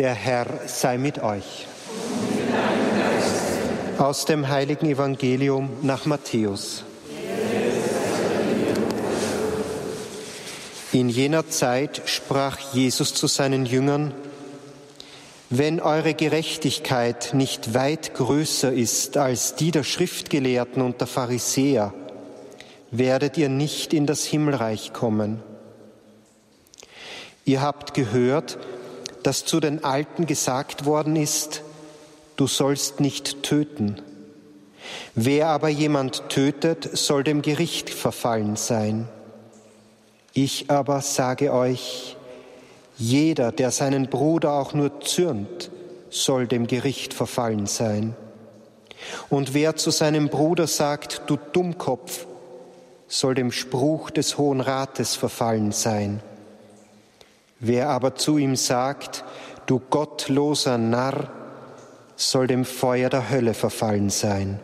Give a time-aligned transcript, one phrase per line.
[0.00, 1.66] Der Herr sei mit euch.
[3.98, 6.84] Aus dem heiligen Evangelium nach Matthäus.
[10.92, 14.14] In jener Zeit sprach Jesus zu seinen Jüngern,
[15.50, 21.92] wenn eure Gerechtigkeit nicht weit größer ist als die der Schriftgelehrten und der Pharisäer,
[22.90, 25.42] werdet ihr nicht in das Himmelreich kommen.
[27.44, 28.56] Ihr habt gehört,
[29.22, 31.62] dass zu den Alten gesagt worden ist,
[32.36, 34.00] du sollst nicht töten.
[35.14, 39.08] Wer aber jemand tötet, soll dem Gericht verfallen sein.
[40.32, 42.16] Ich aber sage euch,
[42.96, 45.70] jeder, der seinen Bruder auch nur zürnt,
[46.10, 48.14] soll dem Gericht verfallen sein.
[49.28, 52.26] Und wer zu seinem Bruder sagt, du Dummkopf,
[53.08, 56.22] soll dem Spruch des Hohen Rates verfallen sein.
[57.60, 59.22] Wer aber zu ihm sagt,
[59.66, 61.28] du gottloser Narr,
[62.16, 64.58] soll dem Feuer der Hölle verfallen sein.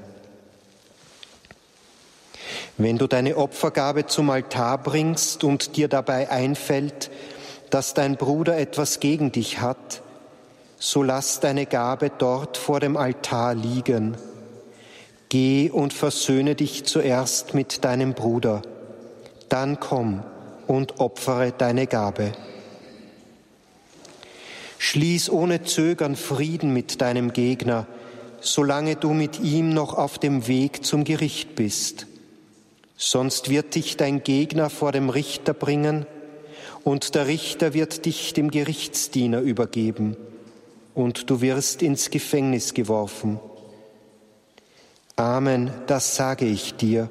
[2.79, 7.11] Wenn du deine Opfergabe zum Altar bringst und dir dabei einfällt,
[7.71, 10.03] dass dein Bruder etwas gegen dich hat,
[10.79, 14.17] so lass deine Gabe dort vor dem Altar liegen.
[15.31, 18.63] Geh und versöhne dich zuerst mit deinem Bruder,
[19.49, 20.23] dann komm
[20.67, 22.33] und opfere deine Gabe.
[24.79, 27.87] Schließ ohne Zögern Frieden mit deinem Gegner,
[28.41, 32.07] solange du mit ihm noch auf dem Weg zum Gericht bist.
[32.97, 36.07] Sonst wird dich dein Gegner vor dem Richter bringen,
[36.85, 40.17] und der Richter wird dich dem Gerichtsdiener übergeben,
[40.95, 43.41] und du wirst ins Gefängnis geworfen.
[45.17, 47.11] Amen, das sage ich dir.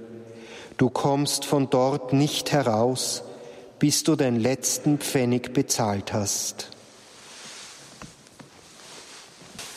[0.78, 3.24] Du kommst von dort nicht heraus,
[3.80, 6.70] bis du den letzten Pfennig bezahlt hast.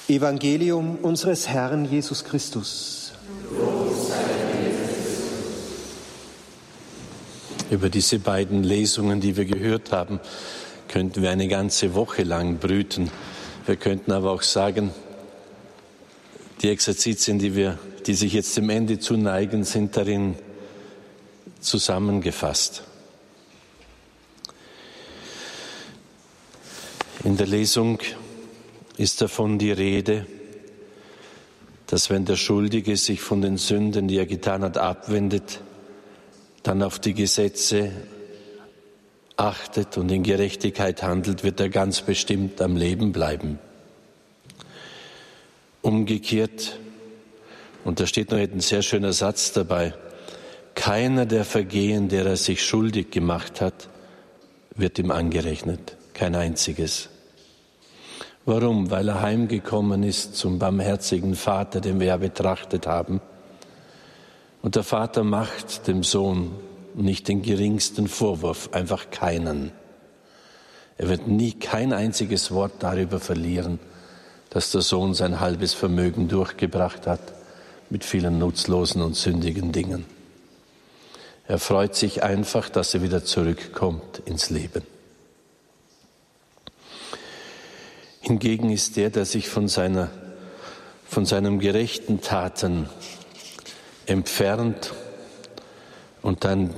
[0.08, 3.12] Evangelium unseres Herrn Jesus Christus.
[7.70, 10.18] Über diese beiden Lesungen, die wir gehört haben,
[10.88, 13.10] könnten wir eine ganze Woche lang brüten.
[13.66, 14.92] Wir könnten aber auch sagen,
[16.62, 20.36] die Exerzitien, die, wir, die sich jetzt dem Ende zuneigen, sind darin
[21.60, 22.82] zusammengefasst.
[27.24, 27.98] In der Lesung
[28.98, 30.26] ist davon die Rede,
[31.86, 35.60] dass wenn der Schuldige sich von den Sünden, die er getan hat, abwendet,
[36.62, 37.92] dann auf die Gesetze
[39.36, 43.58] achtet und in Gerechtigkeit handelt, wird er ganz bestimmt am Leben bleiben.
[45.80, 46.78] Umgekehrt,
[47.84, 49.94] und da steht noch ein sehr schöner Satz dabei,
[50.74, 53.88] keiner der Vergehen, der er sich schuldig gemacht hat,
[54.74, 57.08] wird ihm angerechnet, kein einziges.
[58.48, 58.90] Warum?
[58.90, 63.20] Weil er heimgekommen ist zum barmherzigen Vater, den wir ja betrachtet haben.
[64.62, 66.52] Und der Vater macht dem Sohn
[66.94, 69.70] nicht den geringsten Vorwurf, einfach keinen.
[70.96, 73.80] Er wird nie kein einziges Wort darüber verlieren,
[74.48, 77.20] dass der Sohn sein halbes Vermögen durchgebracht hat
[77.90, 80.06] mit vielen nutzlosen und sündigen Dingen.
[81.46, 84.97] Er freut sich einfach, dass er wieder zurückkommt ins Leben.
[88.28, 90.10] Hingegen ist der, der sich von, seiner,
[91.08, 92.86] von seinem gerechten Taten
[94.04, 94.92] entfernt
[96.20, 96.74] und dann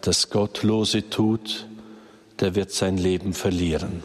[0.00, 1.66] das Gottlose tut,
[2.38, 4.04] der wird sein Leben verlieren.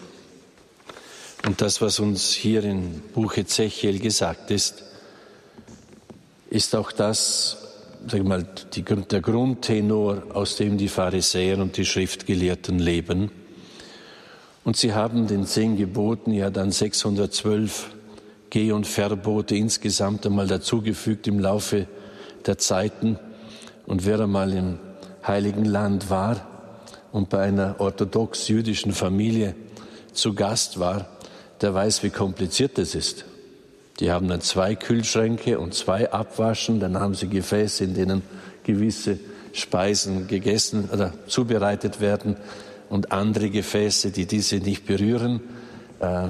[1.45, 4.83] Und das, was uns hier im Buch Ezechiel gesagt ist,
[6.49, 7.57] ist auch das,
[8.07, 13.29] sag mal, die, der Grundtenor, aus dem die Pharisäer und die Schriftgelehrten leben.
[14.67, 17.95] Und sie haben den zehn Geboten ja dann 612
[18.49, 21.87] Geh- und Verbote insgesamt einmal dazugefügt im Laufe
[22.45, 23.17] der Zeiten.
[23.85, 24.77] Und wer einmal im
[25.25, 26.45] Heiligen Land war
[27.13, 29.55] und bei einer orthodox-jüdischen Familie
[30.11, 31.07] zu Gast war,
[31.61, 33.23] der weiß, wie kompliziert das ist.
[34.01, 38.21] Die haben dann zwei Kühlschränke und zwei Abwaschen, dann haben sie Gefäße, in denen
[38.65, 39.17] gewisse
[39.53, 42.35] Speisen gegessen oder zubereitet werden
[42.89, 45.41] und andere Gefäße, die diese nicht berühren.
[45.99, 46.29] Äh,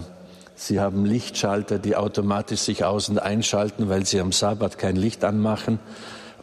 [0.56, 5.24] sie haben Lichtschalter, die automatisch sich aus- und einschalten, weil sie am Sabbat kein Licht
[5.24, 5.80] anmachen.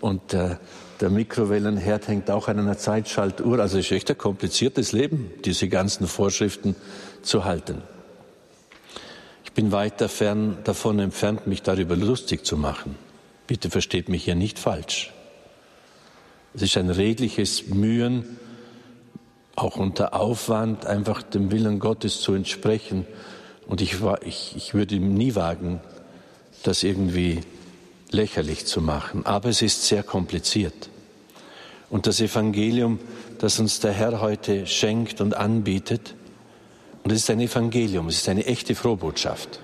[0.00, 0.56] Und äh,
[1.00, 3.58] der Mikrowellenherd hängt auch an einer Zeitschaltuhr.
[3.58, 6.76] Also es ist echt ein kompliziertes Leben, diese ganzen Vorschriften
[7.22, 7.82] zu halten.
[9.44, 12.96] Ich bin weit davon entfernt, mich darüber lustig zu machen.
[13.46, 15.12] Bitte versteht mich hier nicht falsch.
[16.54, 18.38] Es ist ein redliches Mühen,
[19.56, 23.06] auch unter Aufwand einfach dem Willen Gottes zu entsprechen,
[23.66, 25.80] Und ich, ich, ich würde nie wagen,
[26.62, 27.40] das irgendwie
[28.10, 29.24] lächerlich zu machen.
[29.26, 30.90] Aber es ist sehr kompliziert.
[31.88, 32.98] Und das Evangelium,
[33.38, 36.14] das uns der Herr heute schenkt und anbietet,
[37.02, 39.60] und es ist ein Evangelium, es ist eine echte Frohbotschaft.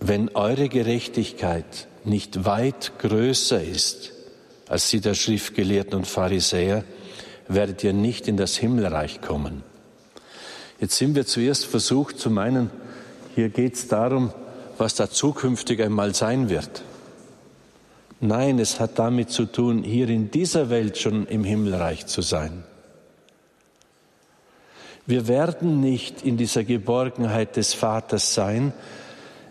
[0.00, 4.12] Wenn eure Gerechtigkeit nicht weit größer ist
[4.68, 6.84] als die der Schriftgelehrten und Pharisäer,
[7.48, 9.62] werdet ihr nicht in das Himmelreich kommen.
[10.80, 12.70] Jetzt sind wir zuerst versucht zu meinen,
[13.34, 14.32] hier geht es darum,
[14.76, 16.82] was da zukünftig einmal sein wird.
[18.20, 22.64] Nein, es hat damit zu tun, hier in dieser Welt schon im Himmelreich zu sein.
[25.06, 28.72] Wir werden nicht in dieser Geborgenheit des Vaters sein,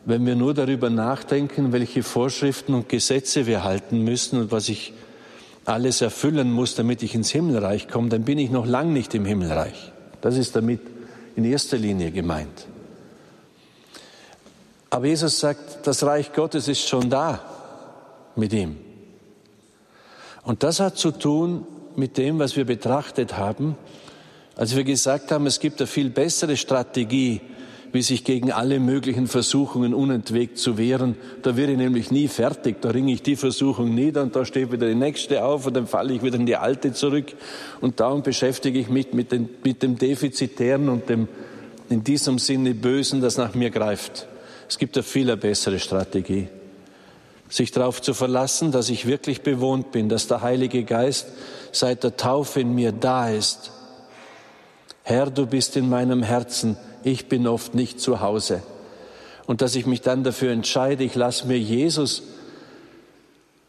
[0.06, 4.94] wenn wir nur darüber nachdenken, welche Vorschriften und Gesetze wir halten müssen und was ich
[5.68, 9.25] alles erfüllen muss, damit ich ins Himmelreich komme, dann bin ich noch lang nicht im
[9.25, 9.92] Himmelreich.
[10.22, 10.80] Das ist damit
[11.36, 12.68] in erster Linie gemeint.
[14.90, 17.42] Aber Jesus sagt, das Reich Gottes ist schon da
[18.38, 18.78] mit ihm.
[20.44, 21.68] Und das hat zu tun
[21.98, 23.75] mit dem, was wir betrachtet haben,
[24.56, 27.42] als wir gesagt haben, es gibt eine viel bessere Strategie,
[27.92, 31.16] wie sich gegen alle möglichen Versuchungen unentwegt zu wehren.
[31.42, 32.81] Da wäre ich nämlich nie fertig.
[32.81, 35.88] Da ringe ich die Versuchung nieder und da steht wieder die nächste auf und dann
[35.88, 37.34] falle ich wieder in die alte zurück.
[37.81, 41.28] Und darum beschäftige ich mich mit, den, mit dem Defizitären und dem
[41.89, 44.28] in diesem Sinne Bösen, das nach mir greift.
[44.68, 46.50] Es gibt eine viel bessere Strategie.
[47.50, 51.28] Sich darauf zu verlassen, dass ich wirklich bewohnt bin, dass der Heilige Geist
[51.72, 53.72] seit der Taufe in mir da ist.
[55.04, 56.75] Herr, du bist in meinem Herzen
[57.07, 58.62] ich bin oft nicht zu Hause.
[59.45, 62.24] Und dass ich mich dann dafür entscheide, ich lasse mir Jesus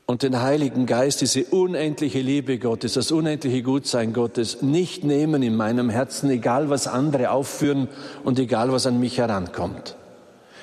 [0.06, 5.54] und den Heiligen Geist, diese unendliche Liebe Gottes, das unendliche Gutsein Gottes nicht nehmen in
[5.54, 7.88] meinem Herzen, egal was andere aufführen
[8.24, 9.96] und egal was an mich herankommt.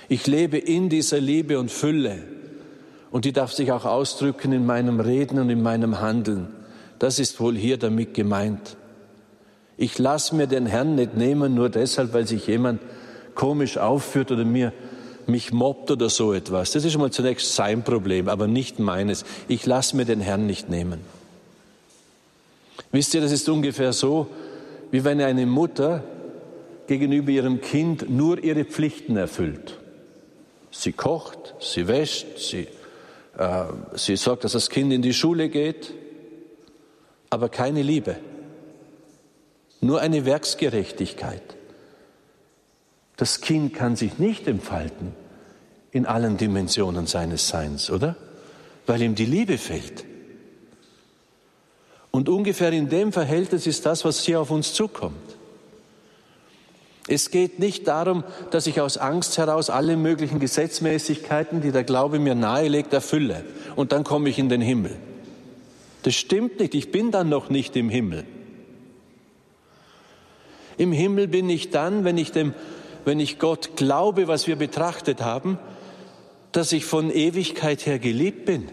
[0.10, 2.24] Ich lebe in dieser Liebe und Fülle
[3.10, 6.48] und die darf sich auch ausdrücken in meinem Reden und in meinem Handeln.
[7.00, 8.76] Das ist wohl hier damit gemeint.
[9.78, 12.82] Ich lasse mir den Herrn nicht nehmen, nur deshalb, weil sich jemand
[13.34, 14.72] komisch aufführt oder mir
[15.28, 16.72] mich mobbt oder so etwas.
[16.72, 19.26] Das ist schon mal zunächst sein Problem, aber nicht meines.
[19.48, 21.02] Ich lasse mir den Herrn nicht nehmen.
[22.92, 24.28] Wisst ihr, das ist ungefähr so,
[24.92, 26.04] wie wenn eine Mutter
[26.88, 29.78] gegenüber ihrem Kind nur ihre Pflichten erfüllt.
[30.72, 32.68] Sie kocht, sie wäscht, sie,
[33.38, 35.94] äh, sie sorgt, dass das Kind in die Schule geht,
[37.30, 38.18] aber keine Liebe
[39.86, 41.42] nur eine Werksgerechtigkeit.
[43.18, 45.14] Das Kind kann sich nicht entfalten
[45.92, 48.16] in allen Dimensionen seines Seins, oder?
[48.86, 50.04] Weil ihm die Liebe fehlt.
[52.12, 55.36] Und ungefähr in dem Verhältnis ist das, was hier auf uns zukommt.
[57.08, 62.20] Es geht nicht darum, dass ich aus Angst heraus alle möglichen Gesetzmäßigkeiten, die der Glaube
[62.20, 63.44] mir nahelegt, erfülle
[63.76, 64.96] und dann komme ich in den Himmel.
[66.04, 68.26] Das stimmt nicht, ich bin dann noch nicht im Himmel.
[70.78, 72.54] Im Himmel bin ich dann, wenn ich, dem,
[73.04, 75.58] wenn ich Gott glaube, was wir betrachtet haben,
[76.52, 78.70] dass ich von Ewigkeit her geliebt bin.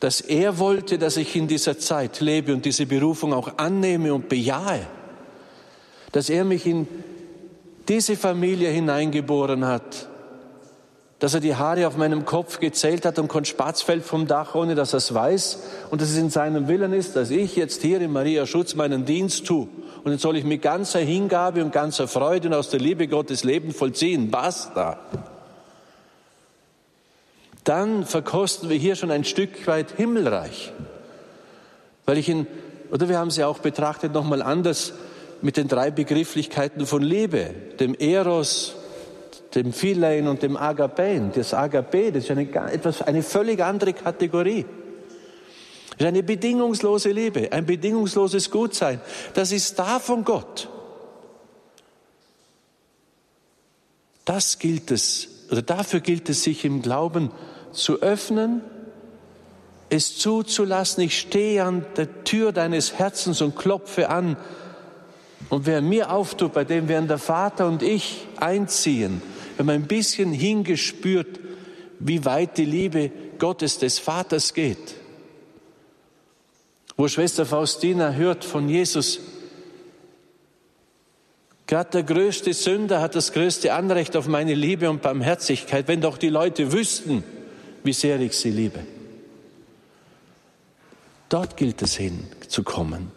[0.00, 4.28] Dass er wollte, dass ich in dieser Zeit lebe und diese Berufung auch annehme und
[4.28, 4.86] bejahe.
[6.12, 6.86] Dass er mich in
[7.88, 10.09] diese Familie hineingeboren hat,
[11.20, 14.54] dass er die Haare auf meinem Kopf gezählt hat und kein Spatz fällt vom Dach,
[14.54, 15.58] ohne dass er es weiß
[15.90, 19.04] und dass es in seinem Willen ist, dass ich jetzt hier in Maria Schutz meinen
[19.04, 19.68] Dienst tue
[20.02, 23.44] und jetzt soll ich mit ganzer Hingabe und ganzer Freude und aus der Liebe Gottes
[23.44, 24.30] Leben vollziehen.
[24.30, 24.98] Basta.
[27.64, 30.72] Dann verkosten wir hier schon ein Stück weit Himmelreich.
[32.06, 32.46] Weil ich in,
[32.90, 34.94] oder wir haben sie auch betrachtet nochmal anders
[35.42, 38.74] mit den drei Begrifflichkeiten von Liebe, dem Eros,
[39.54, 41.32] dem Philein und dem Agapein.
[41.34, 44.64] Das Agape, das ist eine, etwas, eine völlig andere Kategorie.
[45.90, 49.00] Das ist eine bedingungslose Liebe, ein bedingungsloses Gutsein.
[49.34, 50.68] Das ist da von Gott.
[54.24, 57.30] Das gilt es, oder dafür gilt es, sich im Glauben
[57.72, 58.62] zu öffnen,
[59.88, 61.02] es zuzulassen.
[61.02, 64.36] Ich stehe an der Tür deines Herzens und klopfe an.
[65.48, 69.20] Und wer mir auftut, bei dem werden der Vater und ich einziehen
[69.60, 71.38] wenn man ein bisschen hingespürt,
[71.98, 74.94] wie weit die Liebe Gottes des Vaters geht.
[76.96, 79.20] Wo Schwester Faustina hört von Jesus,
[81.66, 86.16] gerade der größte Sünder hat das größte Anrecht auf meine Liebe und Barmherzigkeit, wenn doch
[86.16, 87.22] die Leute wüssten,
[87.84, 88.80] wie sehr ich sie liebe.
[91.28, 93.12] Dort gilt es hinzukommen.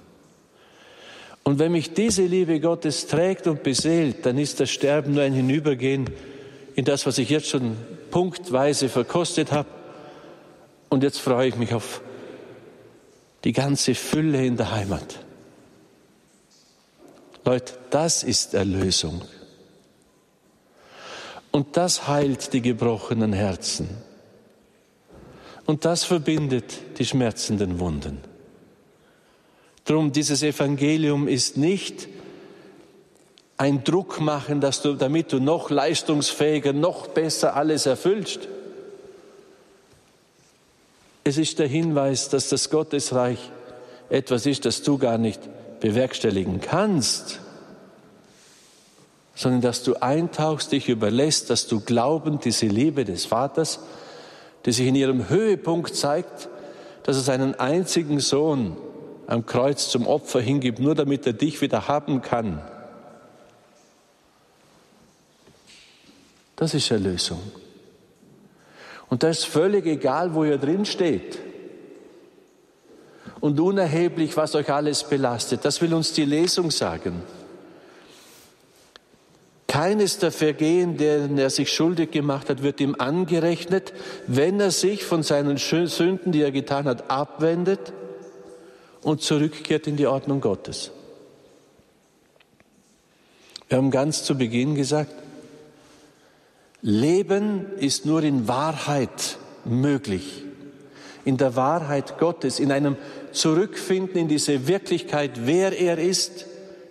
[1.44, 5.32] Und wenn mich diese Liebe Gottes trägt und beseelt, dann ist das Sterben nur ein
[5.32, 6.10] Hinübergehen
[6.76, 7.78] in das, was ich jetzt schon
[8.12, 9.70] punktweise verkostet habe.
[10.90, 12.02] Und jetzt freue ich mich auf
[13.44, 15.20] die ganze Fülle in der Heimat.
[17.46, 19.22] Leute, das ist Erlösung.
[21.52, 23.90] Und das heilt die gebrochenen Herzen.
[25.66, 28.20] Und das verbindet die schmerzenden Wunden.
[29.86, 32.08] Drum, dieses Evangelium ist nicht
[33.58, 38.48] ein Druck machen, dass du, damit du noch leistungsfähiger, noch besser alles erfüllst.
[41.24, 43.40] Es ist der Hinweis, dass das Gottesreich
[44.10, 45.40] etwas ist, das du gar nicht
[45.80, 47.40] bewerkstelligen kannst,
[49.36, 53.80] sondern dass du eintauchst, dich überlässt, dass du glaubend diese Liebe des Vaters,
[54.66, 56.50] die sich in ihrem Höhepunkt zeigt,
[57.04, 58.78] dass er seinen einzigen Sohn
[59.28, 62.62] am Kreuz zum Opfer hingibt, nur damit er dich wieder haben kann.
[66.56, 67.40] Das ist Erlösung.
[69.10, 71.40] Und das ist völlig egal, wo ihr drin steht.
[73.40, 75.66] Und unerheblich, was euch alles belastet.
[75.66, 77.22] Das will uns die Lesung sagen.
[79.68, 83.92] Keines der Vergehen, deren er sich schuldig gemacht hat, wird ihm angerechnet,
[84.28, 87.92] wenn er sich von seinen Sünden, die er getan hat, abwendet
[89.02, 90.92] und zurückkehrt in die Ordnung Gottes.
[93.68, 95.23] Wir haben ganz zu Beginn gesagt,
[96.84, 100.44] Leben ist nur in Wahrheit möglich,
[101.24, 102.98] in der Wahrheit Gottes, in einem
[103.32, 106.46] Zurückfinden in diese Wirklichkeit, wer er ist,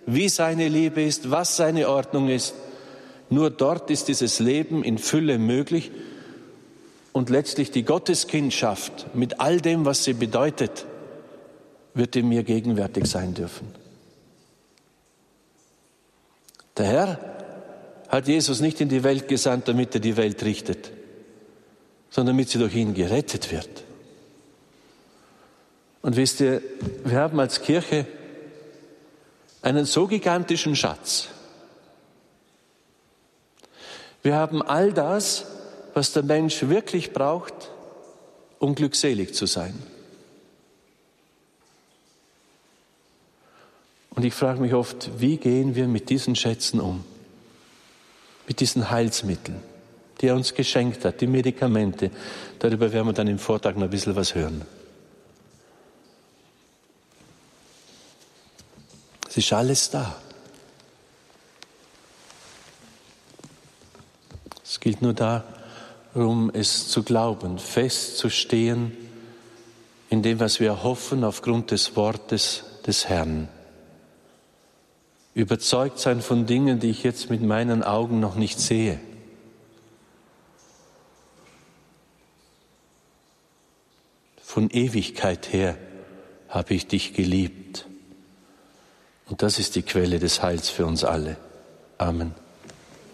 [0.07, 2.55] wie seine Liebe ist, was seine Ordnung ist.
[3.29, 5.91] Nur dort ist dieses Leben in Fülle möglich
[7.11, 10.87] und letztlich die Gotteskindschaft mit all dem, was sie bedeutet,
[11.93, 13.67] wird in mir gegenwärtig sein dürfen.
[16.77, 17.32] Der Herr
[18.13, 20.91] hat Jesus nicht in die Welt gesandt, damit er die Welt richtet,
[22.11, 23.83] sondern damit sie durch ihn gerettet wird.
[26.03, 26.61] Und wisst ihr,
[27.05, 28.05] wir haben als Kirche
[29.63, 31.29] einen so gigantischen Schatz.
[34.21, 35.47] Wir haben all das,
[35.95, 37.71] was der Mensch wirklich braucht,
[38.59, 39.73] um glückselig zu sein.
[44.11, 47.03] Und ich frage mich oft, wie gehen wir mit diesen Schätzen um?
[48.47, 49.61] Mit diesen Heilsmitteln,
[50.19, 52.11] die er uns geschenkt hat, die Medikamente.
[52.59, 54.63] Darüber werden wir dann im Vortrag noch ein bisschen was hören.
[59.27, 60.15] Es ist alles da.
[64.63, 68.95] Es gilt nur darum, es zu glauben, festzustehen
[70.09, 73.47] in dem, was wir hoffen aufgrund des Wortes des Herrn
[75.35, 78.99] überzeugt sein von Dingen, die ich jetzt mit meinen Augen noch nicht sehe.
[84.41, 85.77] Von Ewigkeit her
[86.47, 87.87] habe ich dich geliebt.
[89.27, 91.37] Und das ist die Quelle des Heils für uns alle.
[91.97, 92.35] Amen.